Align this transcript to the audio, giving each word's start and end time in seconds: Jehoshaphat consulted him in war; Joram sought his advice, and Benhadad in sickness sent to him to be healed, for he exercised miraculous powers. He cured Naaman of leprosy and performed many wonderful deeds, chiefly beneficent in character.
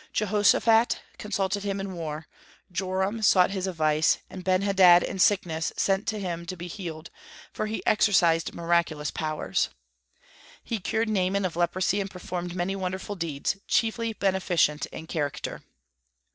Jehoshaphat 0.13 0.99
consulted 1.19 1.61
him 1.61 1.79
in 1.79 1.93
war; 1.93 2.25
Joram 2.71 3.21
sought 3.21 3.51
his 3.51 3.67
advice, 3.67 4.17
and 4.31 4.43
Benhadad 4.43 5.03
in 5.03 5.19
sickness 5.19 5.71
sent 5.77 6.07
to 6.07 6.19
him 6.19 6.47
to 6.47 6.57
be 6.57 6.65
healed, 6.65 7.11
for 7.53 7.67
he 7.67 7.85
exercised 7.85 8.55
miraculous 8.55 9.11
powers. 9.11 9.69
He 10.63 10.79
cured 10.79 11.07
Naaman 11.09 11.45
of 11.45 11.55
leprosy 11.55 12.01
and 12.01 12.09
performed 12.09 12.55
many 12.55 12.75
wonderful 12.75 13.15
deeds, 13.15 13.57
chiefly 13.67 14.13
beneficent 14.13 14.87
in 14.87 15.05
character. 15.05 15.61